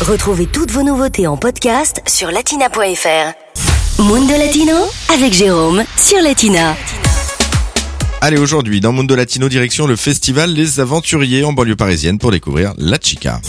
Retrouvez 0.00 0.46
toutes 0.46 0.70
vos 0.70 0.82
nouveautés 0.82 1.26
en 1.26 1.36
podcast 1.36 2.00
sur 2.06 2.30
latina.fr. 2.30 4.02
Mundo 4.02 4.32
Latino 4.32 4.74
avec 5.12 5.34
Jérôme 5.34 5.84
sur 5.94 6.22
Latina. 6.22 6.74
Allez, 8.22 8.38
aujourd'hui, 8.38 8.80
dans 8.80 8.92
Mundo 8.92 9.14
Latino, 9.14 9.50
direction 9.50 9.86
le 9.86 9.96
festival 9.96 10.54
Les 10.54 10.80
Aventuriers 10.80 11.44
en 11.44 11.52
banlieue 11.52 11.76
parisienne 11.76 12.18
pour 12.18 12.30
découvrir 12.30 12.72
La 12.78 12.96
Chica. 12.98 13.42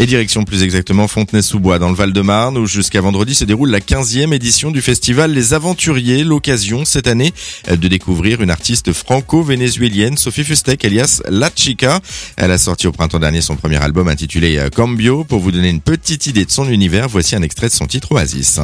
Et 0.00 0.06
direction 0.06 0.44
plus 0.44 0.62
exactement 0.62 1.08
Fontenay-sous-Bois 1.08 1.80
dans 1.80 1.88
le 1.88 1.94
Val-de-Marne 1.96 2.56
où 2.56 2.66
jusqu'à 2.66 3.00
vendredi 3.00 3.34
se 3.34 3.44
déroule 3.44 3.70
la 3.70 3.80
15e 3.80 4.32
édition 4.32 4.70
du 4.70 4.80
festival 4.80 5.32
Les 5.32 5.54
Aventuriers. 5.54 6.22
L'occasion 6.22 6.84
cette 6.84 7.08
année 7.08 7.32
de 7.68 7.88
découvrir 7.88 8.40
une 8.40 8.50
artiste 8.50 8.92
franco-vénézuélienne, 8.92 10.16
Sophie 10.16 10.44
Fustek 10.44 10.84
alias 10.84 11.20
La 11.28 11.50
Chica. 11.52 11.98
Elle 12.36 12.52
a 12.52 12.58
sorti 12.58 12.86
au 12.86 12.92
printemps 12.92 13.18
dernier 13.18 13.40
son 13.40 13.56
premier 13.56 13.82
album 13.82 14.06
intitulé 14.06 14.58
euh, 14.58 14.70
Cambio. 14.70 15.24
Pour 15.24 15.40
vous 15.40 15.50
donner 15.50 15.70
une 15.70 15.80
petite 15.80 16.26
idée 16.26 16.44
de 16.44 16.50
son 16.52 16.68
univers, 16.68 17.08
voici 17.08 17.34
un 17.34 17.42
extrait 17.42 17.66
de 17.66 17.74
son 17.74 17.88
titre 17.88 18.12
Oasis. 18.12 18.60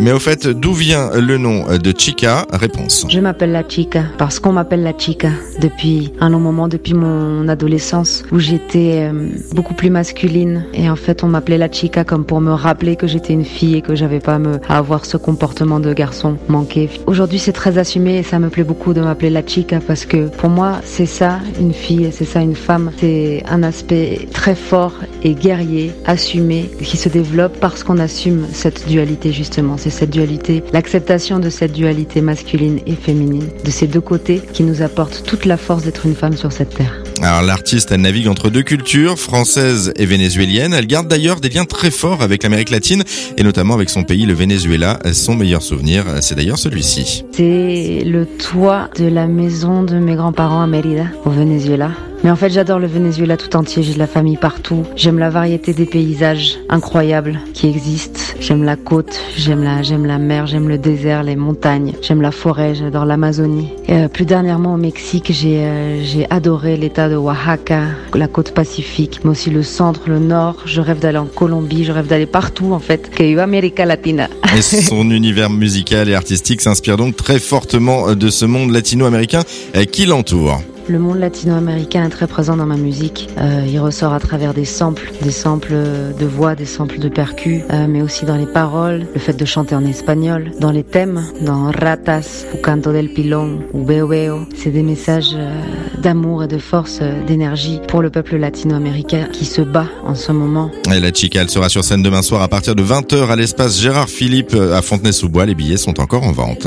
Mais 0.00 0.10
au 0.10 0.18
fait, 0.18 0.48
d'où 0.48 0.72
vient 0.72 1.10
le 1.14 1.38
nom 1.38 1.64
de 1.78 1.94
Chica 1.96 2.46
Réponse. 2.52 3.06
Je 3.08 3.20
m'appelle 3.20 3.52
la 3.52 3.62
Chica 3.66 4.02
parce 4.18 4.40
qu'on 4.40 4.52
m'appelle 4.52 4.82
la 4.82 4.92
Chica 4.96 5.30
depuis 5.60 6.12
un 6.20 6.30
long 6.30 6.40
moment, 6.40 6.66
depuis 6.66 6.94
mon 6.94 7.46
adolescence 7.46 8.24
où 8.32 8.40
j'étais 8.40 9.08
euh, 9.12 9.28
beaucoup 9.52 9.74
plus 9.74 9.90
masculine 9.90 10.64
et 10.74 10.90
en 10.90 10.96
fait 10.96 11.22
on 11.22 11.28
m'appelait 11.28 11.58
la 11.58 11.70
Chica 11.70 12.02
comme 12.02 12.24
pour 12.24 12.40
me 12.40 12.50
rappeler 12.52 12.96
que 12.96 13.06
j'étais 13.06 13.32
une 13.32 13.44
fille 13.44 13.76
et 13.76 13.82
que 13.82 13.94
j'avais 13.94 14.18
pas 14.18 14.40
à, 14.68 14.78
avoir 14.78 15.04
ce 15.06 15.16
comportement 15.16 15.78
de 15.78 15.92
garçon 15.92 16.36
manqué. 16.48 16.90
Aujourd'hui 17.06 17.38
c'est 17.38 17.52
très 17.52 17.78
assumé 17.78 18.18
et 18.18 18.22
ça 18.24 18.40
me 18.40 18.48
plaît 18.48 18.64
beaucoup 18.64 18.94
de 18.94 19.00
m'appeler 19.00 19.30
la 19.30 19.46
Chica 19.46 19.78
parce 19.86 20.06
que 20.06 20.26
pour 20.26 20.50
moi 20.50 20.80
c'est 20.82 21.06
ça 21.06 21.38
une 21.60 21.72
fille, 21.72 22.08
c'est 22.10 22.24
ça 22.24 22.40
une 22.40 22.56
femme. 22.56 22.90
C'est 22.98 23.44
un 23.48 23.62
aspect 23.62 24.28
très 24.32 24.56
fort 24.56 24.94
et 25.22 25.34
guerrier, 25.34 25.92
assumé, 26.04 26.68
qui 26.82 26.96
se 26.96 27.08
développe 27.08 27.58
parce 27.60 27.84
qu'on 27.84 27.98
assume 27.98 28.46
cette 28.52 28.88
dualité 28.88 29.32
justement. 29.32 29.76
C'est 29.84 29.90
cette 29.90 30.08
dualité, 30.08 30.64
l'acceptation 30.72 31.38
de 31.38 31.50
cette 31.50 31.72
dualité 31.72 32.22
masculine 32.22 32.80
et 32.86 32.94
féminine, 32.94 33.50
de 33.66 33.70
ces 33.70 33.86
deux 33.86 34.00
côtés 34.00 34.40
qui 34.54 34.62
nous 34.62 34.80
apportent 34.80 35.24
toute 35.26 35.44
la 35.44 35.58
force 35.58 35.82
d'être 35.84 36.06
une 36.06 36.14
femme 36.14 36.38
sur 36.38 36.52
cette 36.52 36.74
terre. 36.74 37.02
Alors 37.20 37.42
l'artiste, 37.42 37.92
elle 37.92 38.00
navigue 38.00 38.28
entre 38.28 38.48
deux 38.48 38.62
cultures, 38.62 39.18
française 39.18 39.92
et 39.96 40.06
vénézuélienne. 40.06 40.72
Elle 40.72 40.86
garde 40.86 41.06
d'ailleurs 41.06 41.38
des 41.38 41.50
liens 41.50 41.66
très 41.66 41.90
forts 41.90 42.22
avec 42.22 42.44
l'Amérique 42.44 42.70
latine 42.70 43.04
et 43.36 43.42
notamment 43.42 43.74
avec 43.74 43.90
son 43.90 44.04
pays, 44.04 44.24
le 44.24 44.32
Venezuela. 44.32 44.98
Son 45.12 45.34
meilleur 45.34 45.60
souvenir, 45.60 46.06
c'est 46.22 46.34
d'ailleurs 46.34 46.58
celui-ci. 46.58 47.26
C'est 47.32 48.04
le 48.06 48.24
toit 48.24 48.88
de 48.98 49.04
la 49.04 49.26
maison 49.26 49.82
de 49.82 49.96
mes 49.96 50.14
grands-parents 50.14 50.62
à 50.62 50.66
Mérida, 50.66 51.04
au 51.26 51.30
Venezuela. 51.30 51.90
Mais 52.24 52.30
en 52.30 52.36
fait, 52.36 52.48
j'adore 52.48 52.78
le 52.78 52.86
Venezuela 52.86 53.36
tout 53.36 53.54
entier. 53.54 53.82
J'ai 53.82 53.92
de 53.92 53.98
la 53.98 54.06
famille 54.06 54.38
partout. 54.38 54.84
J'aime 54.96 55.18
la 55.18 55.28
variété 55.28 55.74
des 55.74 55.84
paysages 55.84 56.56
incroyables 56.70 57.38
qui 57.52 57.68
existent. 57.68 58.23
J'aime 58.40 58.64
la 58.64 58.76
côte, 58.76 59.20
j'aime 59.36 59.62
la, 59.62 59.82
j'aime 59.82 60.06
la 60.06 60.18
mer, 60.18 60.46
j'aime 60.46 60.68
le 60.68 60.78
désert, 60.78 61.22
les 61.22 61.36
montagnes. 61.36 61.92
J'aime 62.02 62.20
la 62.20 62.30
forêt, 62.30 62.74
j'adore 62.74 63.04
l'Amazonie. 63.04 63.68
Euh, 63.88 64.08
plus 64.08 64.24
dernièrement 64.24 64.74
au 64.74 64.76
Mexique, 64.76 65.32
j'ai, 65.32 65.64
euh, 65.64 66.02
j'ai 66.04 66.26
adoré 66.30 66.76
l'état 66.76 67.08
de 67.08 67.16
Oaxaca, 67.16 67.82
la 68.14 68.28
côte 68.28 68.52
pacifique, 68.52 69.20
mais 69.24 69.30
aussi 69.30 69.50
le 69.50 69.62
centre, 69.62 70.02
le 70.06 70.18
nord. 70.18 70.56
Je 70.66 70.80
rêve 70.80 70.98
d'aller 70.98 71.18
en 71.18 71.26
Colombie, 71.26 71.84
je 71.84 71.92
rêve 71.92 72.06
d'aller 72.06 72.26
partout 72.26 72.72
en 72.72 72.80
fait. 72.80 73.10
Que 73.10 73.38
América 73.38 73.84
Latina. 73.84 74.28
Et 74.56 74.62
son 74.62 75.10
univers 75.10 75.50
musical 75.50 76.08
et 76.08 76.14
artistique 76.14 76.60
s'inspire 76.60 76.96
donc 76.96 77.16
très 77.16 77.38
fortement 77.38 78.14
de 78.14 78.30
ce 78.30 78.44
monde 78.44 78.70
latino-américain 78.70 79.42
euh, 79.76 79.84
qui 79.84 80.06
l'entoure. 80.06 80.60
Le 80.86 80.98
monde 80.98 81.18
latino-américain 81.18 82.04
est 82.04 82.10
très 82.10 82.26
présent 82.26 82.56
dans 82.56 82.66
ma 82.66 82.76
musique. 82.76 83.30
Euh, 83.38 83.64
il 83.66 83.78
ressort 83.80 84.12
à 84.12 84.20
travers 84.20 84.52
des 84.52 84.66
samples, 84.66 85.10
des 85.22 85.30
samples 85.30 85.72
de 85.72 86.26
voix, 86.26 86.54
des 86.54 86.66
samples 86.66 86.98
de 86.98 87.08
percus, 87.08 87.62
euh, 87.70 87.86
mais 87.88 88.02
aussi 88.02 88.26
dans 88.26 88.36
les 88.36 88.46
paroles, 88.46 89.06
le 89.14 89.20
fait 89.20 89.32
de 89.32 89.44
chanter 89.46 89.74
en 89.74 89.84
espagnol, 89.86 90.50
dans 90.60 90.70
les 90.70 90.82
thèmes, 90.82 91.24
dans 91.40 91.70
Ratas, 91.70 92.44
ou 92.52 92.58
Canto 92.58 92.92
del 92.92 93.08
Pilón, 93.08 93.60
ou 93.72 93.82
Beo 93.82 94.06
Beo. 94.08 94.40
C'est 94.54 94.70
des 94.70 94.82
messages 94.82 95.34
euh, 95.34 95.58
d'amour 96.02 96.44
et 96.44 96.48
de 96.48 96.58
force, 96.58 96.98
euh, 97.00 97.24
d'énergie 97.24 97.80
pour 97.88 98.02
le 98.02 98.10
peuple 98.10 98.36
latino-américain 98.36 99.28
qui 99.32 99.46
se 99.46 99.62
bat 99.62 99.88
en 100.04 100.14
ce 100.14 100.32
moment. 100.32 100.70
Et 100.94 101.00
la 101.00 101.12
Chica, 101.12 101.40
elle 101.40 101.50
sera 101.50 101.70
sur 101.70 101.82
scène 101.82 102.02
demain 102.02 102.22
soir 102.22 102.42
à 102.42 102.48
partir 102.48 102.74
de 102.74 102.82
20h 102.82 103.30
à 103.30 103.36
l'espace 103.36 103.80
Gérard 103.80 104.10
Philippe 104.10 104.54
à 104.54 104.82
Fontenay-sous-Bois. 104.82 105.46
Les 105.46 105.54
billets 105.54 105.78
sont 105.78 105.98
encore 105.98 106.24
en 106.24 106.32
vente. 106.32 106.66